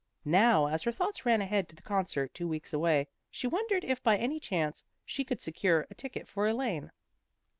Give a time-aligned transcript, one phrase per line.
[0.25, 4.01] Now as her thoughts ran ahead to the concert two weeks away, she wondered if
[4.01, 6.91] by any chance she could secure a ticket for Elaine.